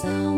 [0.00, 0.37] São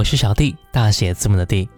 [0.00, 1.68] 我是小 D，大写字母的 D。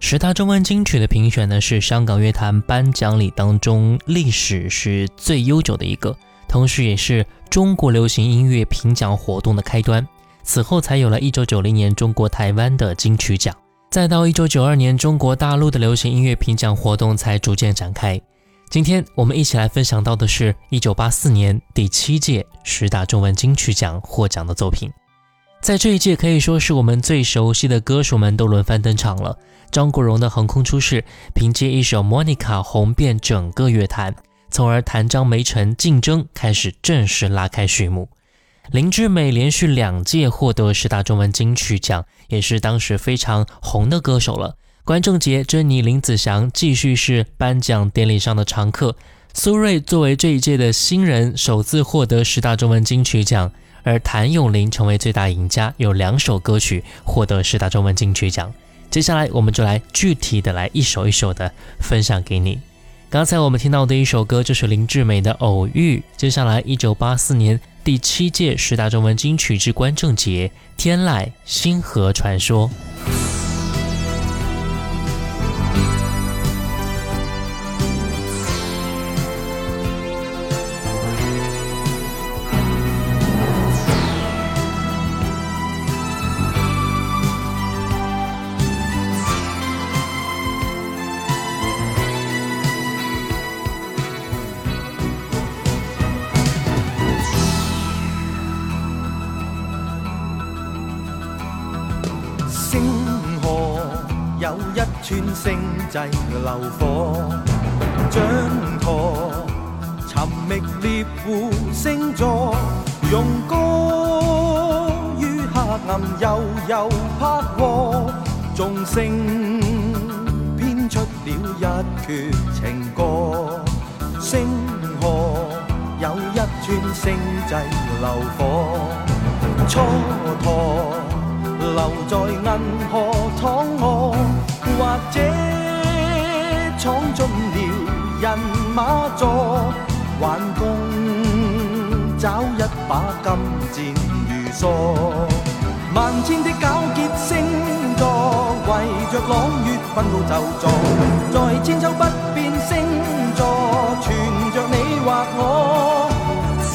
[0.00, 6.16] 十大中文金曲的评选呢，是香港乐坛颁奖礼当中历史是最悠久的一个，
[6.48, 10.06] 同时也是中国流行音乐评奖活动的开端。
[10.42, 13.54] 此后才有了一九九零年中国台湾的金曲奖，
[13.90, 18.18] 再到一九九二年中国大陆的流行音乐评奖活动才逐渐展开。
[18.70, 24.88] 今天我们一起来分享到的是一九八四年第七届十大中文金曲奖获奖的作品。
[25.64, 29.38] 在这一届，可以说是我们最熟悉的歌手们都轮番登场了。
[29.70, 31.00] 张国荣的《横空出世》
[31.34, 34.14] 凭借一首《Monica》红遍整个乐坛，
[34.50, 38.10] 从而谭张梅成竞争开始正式拉开序幕。
[38.72, 44.56] 林志美连续两届获得十大中文金曲奖，也是当时非常红的歌手了。
[44.84, 48.94] 关正杰、珍妮、林子祥继续是颁奖典礼上的常客。
[49.32, 53.50] 苏芮作为这一届的新人，首次获得十大中文金曲奖。
[53.84, 58.52] 而谭咏麟成为最大赢家，有两首歌曲获得十大中文金曲奖。
[58.90, 62.58] 接下来，我们就来具体的来一首一首的分享给你。
[63.10, 65.98] 刚才我们听到的一首歌就是林志美的《偶遇》。
[66.16, 72.68] 接下来，一九八四年第七届十大中文金曲之观众节，《天籁星河传说》。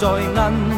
[0.00, 0.69] 在暗。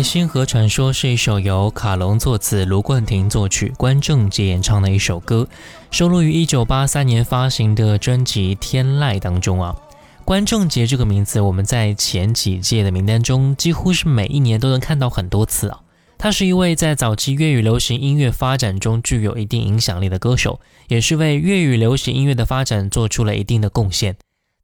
[0.02, 5.46] 《星河传说》是一首由卡隆作词、卢冠廷作曲、关正杰演唱的一首歌，
[5.92, 9.62] 收录于一九八三年发行的专辑《天籁》当中。
[9.62, 9.76] 啊，
[10.24, 15.78] 关正杰这个名字，我们在前几届的名单中几乎是每一年都能看到很多次啊。
[16.18, 20.58] 他是一位在早期粤语流行音乐发展中具有一定影响力的歌手，
[20.88, 24.16] 也是为粤语流行音乐的发展做出了一定的贡献。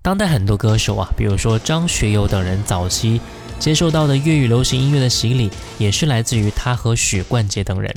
[0.02, 3.20] 当代很多歌手啊，比如说张学友等人，早期。
[3.60, 7.94] 接受到的粤语流行音乐的洗礼，也是来自于他和许冠杰等人。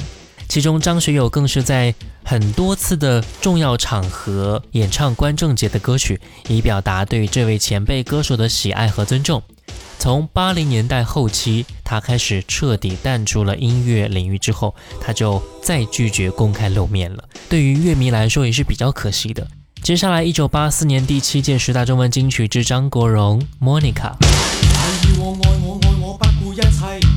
[0.50, 9.42] 其中，张学友更是在很多次的重要场合演唱关正杰的歌曲，以表达对这位前辈歌手的喜爱和尊重。
[9.98, 17.24] 从八零年代后期，他开始彻底淡出了音乐领域之后，他就再拒绝公开露面了。
[17.48, 19.48] 对于乐迷来说，也是比较可惜的。
[19.82, 23.94] 接下来，一九八四年第七届十大中文金曲之张国荣《Monica》。
[25.24, 27.08] 我爱我爱我不顾一切，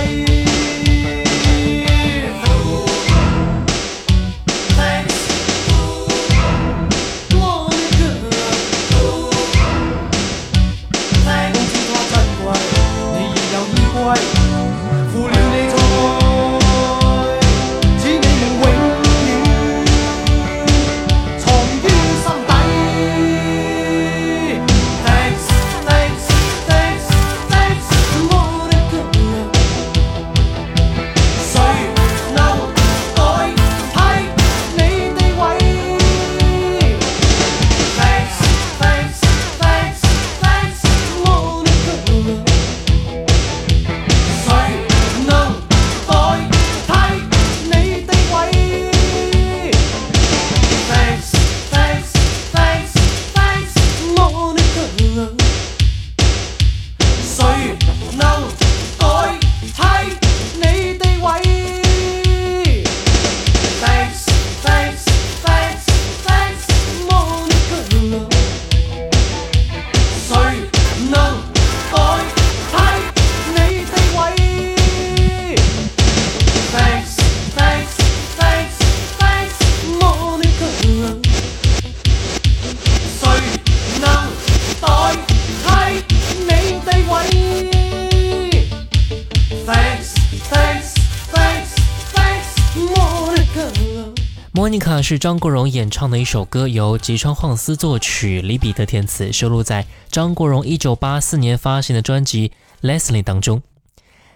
[95.13, 102.53] 是张国荣演唱的一首歌，由吉川晃司作曲，李彼得填词，收录在张国荣1984年发行的专辑
[102.97, 103.61] 《Leslie》当中。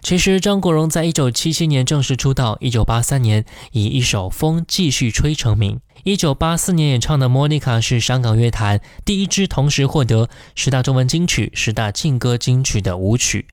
[0.02, 13.48] 其实，张国荣在一九七七年正式出道，一九八三年以一首《风继续吹》成名，一九八四年演唱的《Monica》是香港乐坛第一支同时获得十大中文金曲、十大劲歌金曲的舞曲。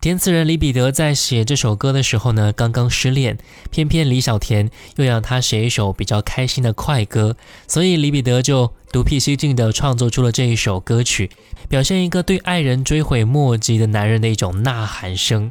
[0.00, 3.36] 填词人李彼得在写这首歌的时候呢，刚刚失恋，
[3.72, 7.36] 偏偏李小甜又让他写一首比较开心的快歌，
[7.66, 11.28] 所以李彼得就独辟蹊径地创作出了这一首歌曲，
[11.68, 15.50] 表现一个对爱人追悔莫及的男人的一种呐喊声。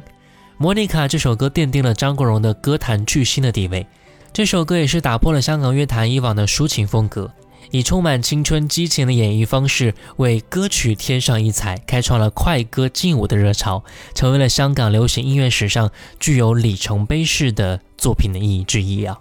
[0.56, 3.86] 莫妮卡》这首歌奠定了张国荣的歌坛巨星的地位，
[4.32, 7.30] 这首歌也是打破了香港乐坛以往的抒情风格。
[7.70, 13.84] 以充满青春激情的演绎方式为歌曲添上异彩，开创了快歌劲舞的热潮，
[14.14, 19.18] 成为了香港流行音乐史上具有里程碑式的作品的意义之一啊，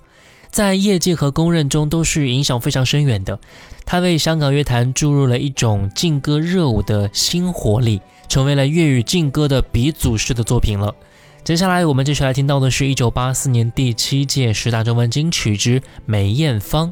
[0.50, 3.40] 在业界和公认中都是影响非常深远的。
[3.86, 10.96] 他为香港乐坛注入了一种劲歌热舞的新活力，成为了粤语劲歌的鼻祖式的作品了。
[11.44, 16.92] 接下来我们继续来听到的是一九八四年第七届十大中文金曲之梅艳芳。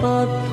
[0.00, 0.45] 不。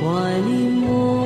[0.00, 0.04] 怀
[0.42, 1.17] 念我。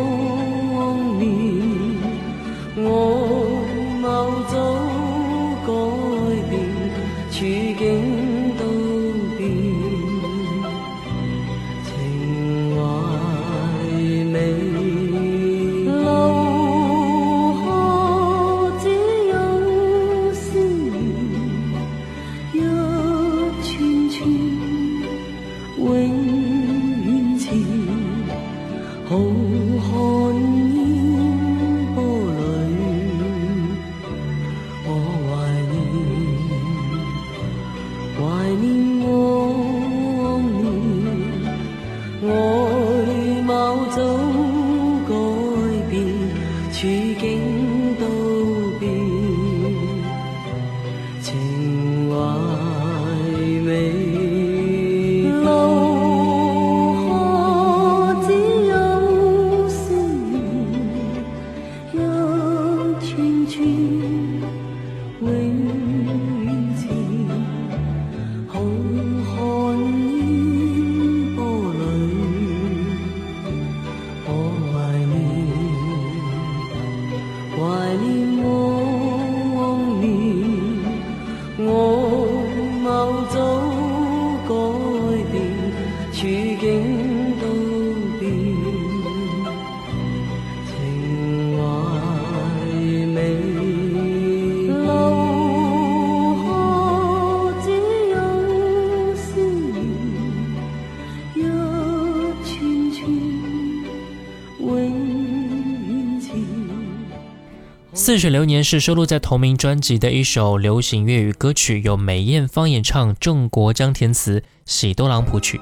[108.14, 115.56] 《似水流年》是收录在同名专辑的一首流行粤语歌曲，由梅艳芳演唱，郑国江填词，喜多郎谱曲。《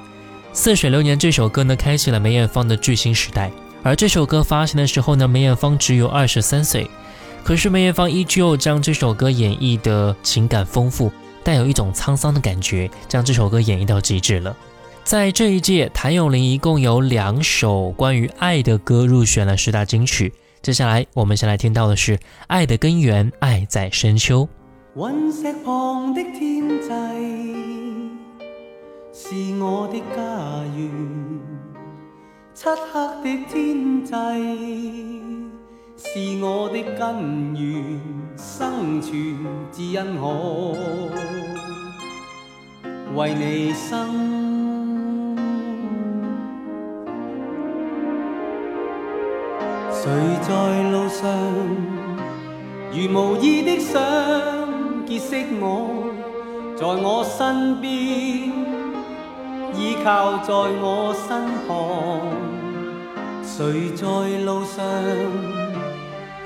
[0.53, 3.53] 似水流年》这首歌呢，开启了梅艳芳的巨星时代。
[3.85, 6.91] 而这首歌发行的时候呢，梅艳芳只有二十三岁。
[7.45, 11.09] 可是梅艳芳依旧将这首歌演绎的情感丰富，
[11.45, 14.57] 带有一种沧桑的感觉，将这首歌演绎到极致了。
[15.05, 20.33] 在这一届，谭咏麟一共有两首关于爱的歌入选了十大金曲。
[20.63, 22.19] 接下来我们先来听到的是
[22.49, 24.47] 爱的根源爱在深秋
[25.33, 26.89] 石旁的天际
[29.13, 30.91] 是我的家园
[32.53, 35.39] 漆黑的天际
[35.97, 38.01] 是我的根源
[38.37, 40.77] 生存之因何
[43.15, 44.80] 为你生
[50.03, 50.11] 谁
[50.41, 51.29] 在路上，
[52.91, 54.01] 如无意的想
[55.05, 56.09] 结识我，
[56.75, 57.91] 在我身边
[59.77, 62.19] 依靠在我身旁。
[63.43, 64.07] 谁在
[64.47, 64.83] 路上，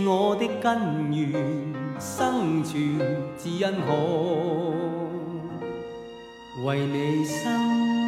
[0.00, 0.72] 是我的根
[1.12, 1.30] 源，
[2.00, 2.80] 生存
[3.36, 3.92] 只因可
[6.64, 8.07] 为你生。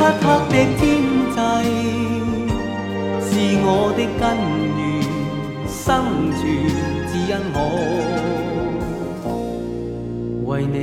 [0.00, 0.16] 漆黑的
[0.78, 0.80] 天
[1.34, 1.36] 际，
[3.20, 3.28] 是
[3.64, 4.22] 我的根
[4.78, 4.80] 源，
[5.66, 5.84] 生
[6.36, 6.40] 存
[7.08, 7.56] 只因我
[10.46, 10.76] 为你。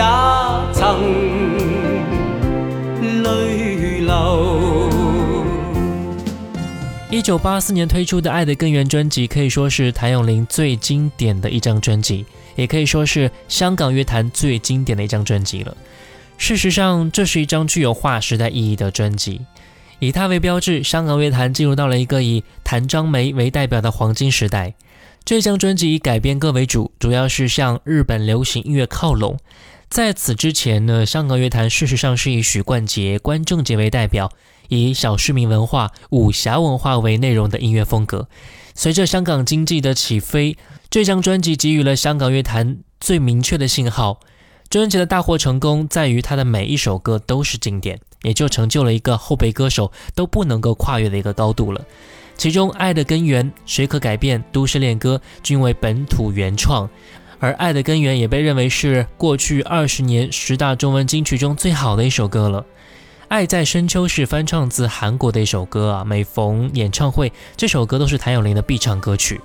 [0.00, 0.04] 也
[0.72, 1.12] 曾
[3.24, 4.94] 泪流。
[7.10, 15.76] 一九八四年推出的《爱的根源》专辑可以说是谭咏麟最经典的一张专辑，也可以说是香港乐坛最经典的一张专辑了。
[16.36, 19.40] 事实上，这是一张具有划时代意义的专辑。
[19.98, 24.72] 以它为标志，香港乐坛进入到了一个以谭张梅为代表的黄金时代。
[25.24, 29.36] 这张专辑以改编歌为主，主要是向日本流行音乐靠拢。
[29.90, 34.30] 在此之前呢，香港乐坛事实上是以许冠杰、关正杰为代表，
[34.68, 38.28] 以小市民文化、武侠文化为内容的音乐风格。
[38.74, 40.58] 随着香港经济的起飞，
[40.90, 44.20] 这张专辑给予了香港乐坛最明确的信号。
[44.68, 51.80] 专杰的大获成功在于他的每一首歌都是经典，也就成就了一个后辈歌手都不能够跨越的一个高度了。
[52.36, 56.88] 其中，《爱的根源》《谁可改变》《都市恋歌》均为本土原创。
[57.40, 62.62] 而《爱的根源》也被认为是过去二十年十大中文金曲中最好的一首歌了。
[63.28, 69.36] 《爱在深秋》是翻唱自韩国的一首歌啊，每逢演唱会，这首歌都是谭咏麟的必唱歌曲。《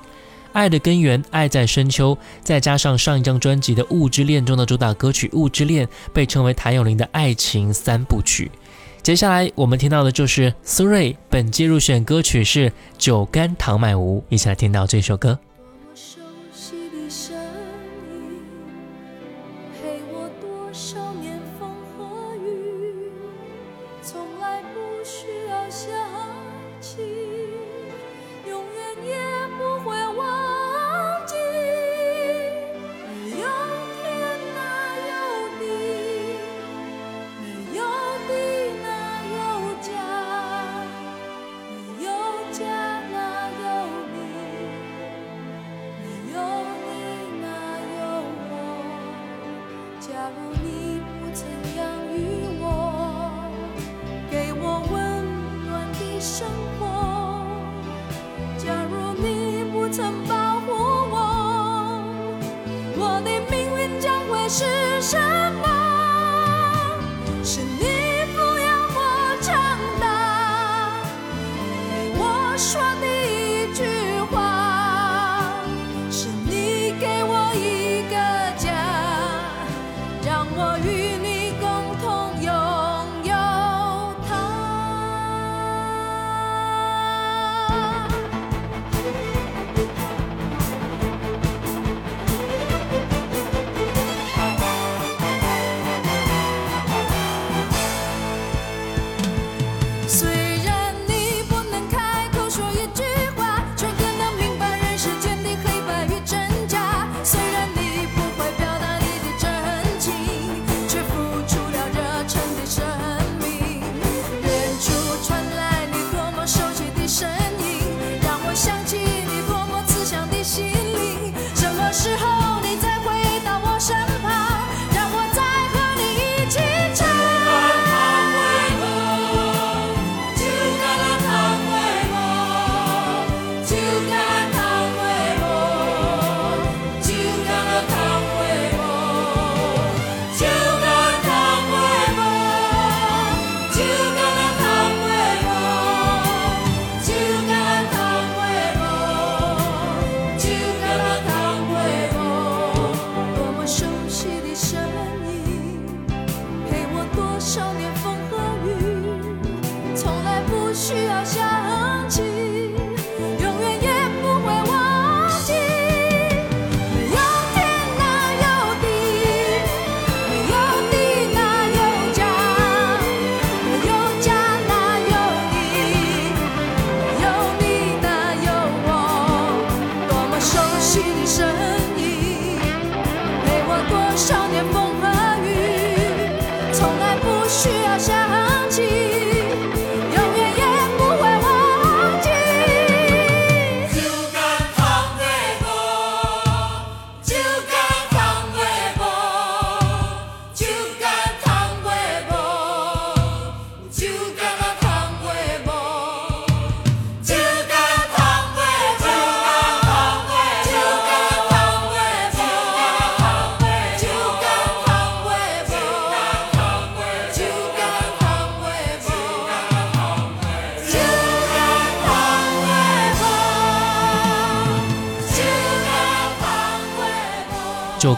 [0.53, 8.49] 爱的根源》《爱在深秋》，再加上上一张专辑的《雾之恋》中的主打歌曲《雾之恋》，被称为谭咏麟的爱情三部曲。
[9.03, 15.37] 接下来我们听到的就是苏芮，本届入选歌曲是《酒干倘卖无》，一起来听到这首歌。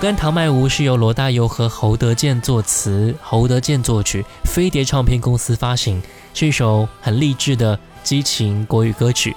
[0.08, 6.00] 《跟唐麦无》是由罗大佑和侯德健作词，侯德健作曲，飞碟唱片公司发行，
[6.32, 9.36] 是一首很励志的激情国语歌曲。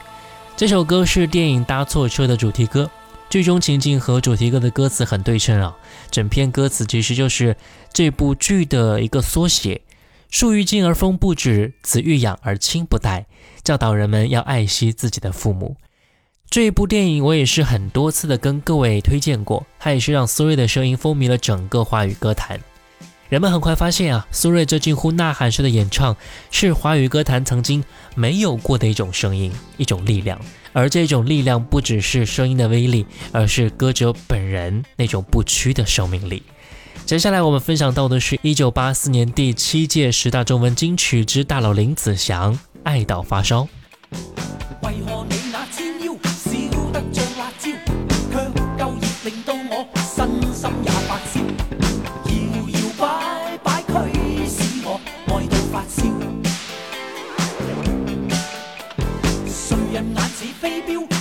[0.59, 2.90] 这首歌是电影《搭错车》的主题歌，
[3.31, 5.74] 剧中情境和主题歌的歌词很对称啊！
[6.11, 7.57] 整篇歌词其实就是
[7.94, 9.81] 这部剧的一个缩写
[10.28, 13.24] ：“树欲静而风不止，子欲养而亲不待”，
[13.64, 15.78] 教导人们要爱惜自己的父母。
[16.50, 22.58] 这一部电影，我也是很多次的跟各位推荐过，它也是让苏芮的声音风靡了整个华语歌坛。
[23.28, 26.16] 人们很快发现啊，苏芮这近乎呐喊式的演唱，
[26.50, 27.84] 是华语歌坛曾经
[28.14, 30.40] 没有过的一种声音，一种力量。
[30.72, 36.42] 而这种力量不只是声音的威力，而是歌者本人那种不屈的生命力。
[37.04, 43.68] 接下来我们分享到的是1984年第七届十大中文金曲之大佬林子祥《爱到发烧》。
[46.92, 47.70] 得像辣椒，
[48.33, 51.40] 却够热，令到我身心也发烧。
[52.31, 56.05] 摇摇摆摆，驱使我爱到发烧。
[59.46, 61.17] 谁人眼似飞镖？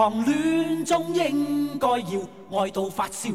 [0.00, 3.28] 狂恋中应该要爱到发烧。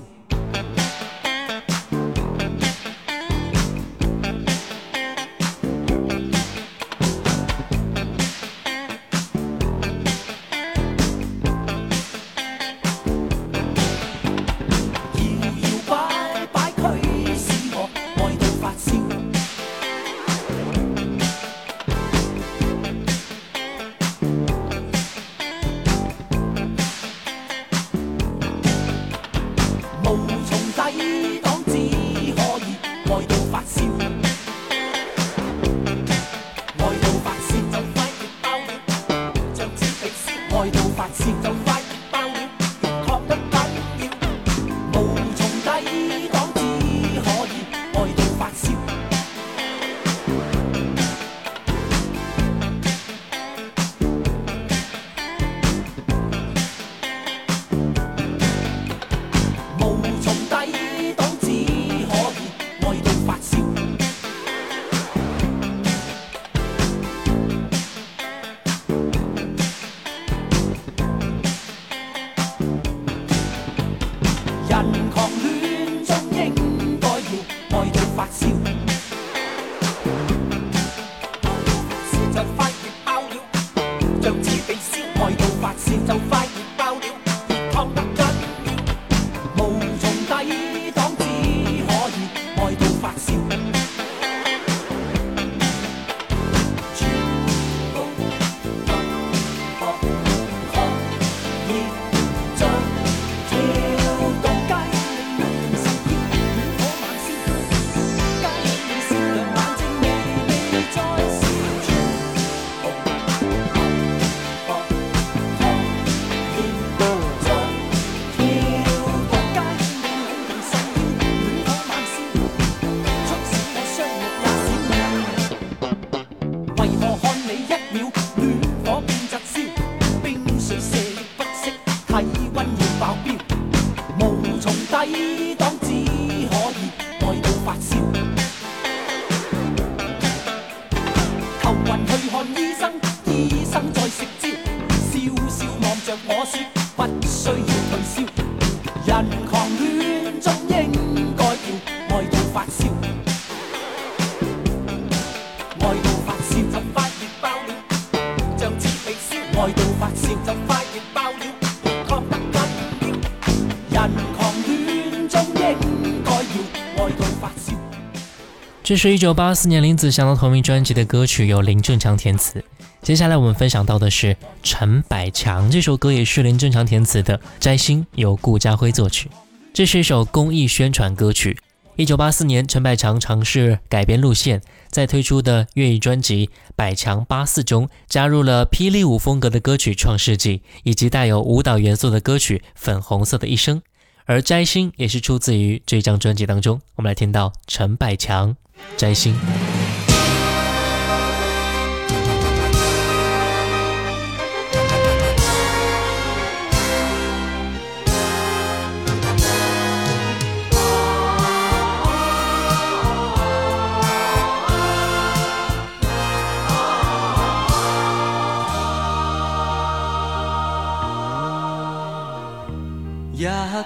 [168.84, 172.64] 这是一九八四年林子祥的同名专辑的歌曲，由林振强填词。
[173.02, 179.30] 接下来我们分享到的是陈百强这首歌，也是林振强填词的，《摘星》由顾家辉作曲，
[179.74, 181.58] 这是一首公益宣传歌曲。
[181.98, 193.78] 一九八四年，陈百强尝试改变路线，在推出的粤语专辑《百强八四》中，加入了霹雳舞风格的歌曲《创世纪》，以及带有舞蹈元素的歌曲《粉红色的一生》，
[194.26, 196.82] 而《摘星》也是出自于这张专辑当中。
[196.96, 198.54] 我们来听到陈百强，
[198.98, 199.34] 《摘星》。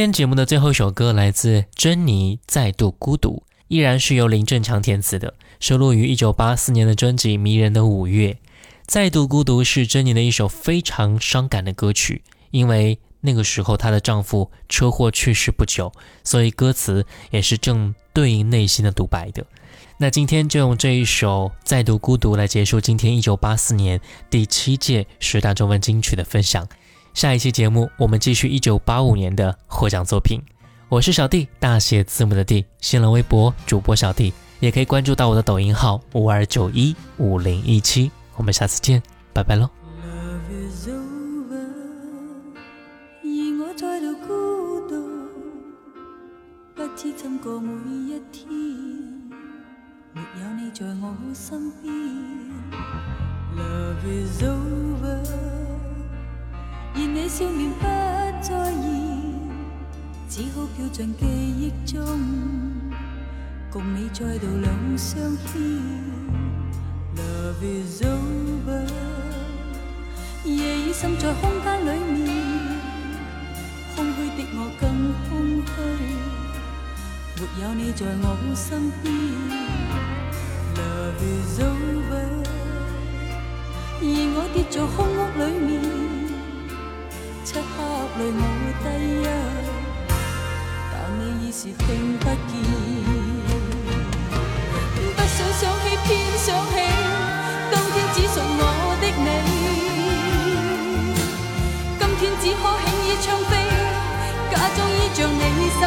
[0.01, 8.29] 今天节目的最后一首歌来自珍妮，《再度孤独》，依然是由林振强填词的，收录于1984年的专辑《迷人的五月》。
[8.87, 15.91] 《再度孤独》是珍妮的一首非常伤感的歌曲，因为那个时候她的丈夫车祸去世不久，
[16.23, 19.45] 所以歌词也是正对应内心的独白的。
[19.99, 26.67] 那今天就用这一首《再度孤独》来结束今天1984年第七届十大中文金曲的分享。
[27.13, 30.39] 下一期节目我们继续一九八五年的获奖作品
[30.87, 39.01] 我是小弟大写字母的弟新浪微博主播小弟也可以关注到我的抖音号五二九一五零一七我们下次见
[39.33, 41.67] 拜拜喽 love is over
[43.23, 45.09] 因我太多孤独
[46.75, 48.47] 不及讲过每一天
[50.13, 51.93] 没有你在我身边
[53.53, 54.60] love is over
[57.23, 57.83] 这笑面不
[58.41, 58.91] 再现，
[60.27, 62.01] 只好飘进记忆中，
[63.69, 65.61] 共你再度两相牵。
[67.15, 68.87] Love is over，
[70.49, 72.27] 夜已渗在空间里面，
[73.95, 75.81] 空虚的我更空虚，
[77.37, 79.13] 没有你在我身边。
[80.73, 82.29] Love is over，
[84.01, 86.20] 而我跌在空屋里面。
[87.43, 87.65] 漆黑里
[88.37, 88.43] 我
[88.83, 88.87] 低
[89.23, 89.25] 泣，
[90.91, 91.75] 但你已是听
[92.19, 92.39] 不见。
[95.15, 96.69] 不想想起，偏想起，
[97.71, 98.61] 当天只属我
[99.01, 99.29] 的你，
[101.97, 103.51] 今天只可轻倚窗扉，
[104.51, 105.41] 假装依着你
[105.81, 105.83] 手。